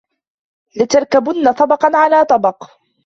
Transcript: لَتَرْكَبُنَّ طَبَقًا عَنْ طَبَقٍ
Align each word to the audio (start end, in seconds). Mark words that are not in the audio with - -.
لَتَرْكَبُنَّ 0.75 1.51
طَبَقًا 1.51 1.89
عَنْ 1.97 2.23
طَبَقٍ 2.23 2.79